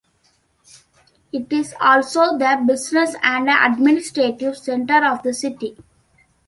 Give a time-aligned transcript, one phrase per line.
[1.31, 5.77] It is also the business and administrative centre of the city.